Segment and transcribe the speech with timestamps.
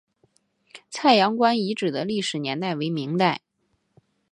[0.89, 3.41] 葵阳关遗址的历史年代为明代。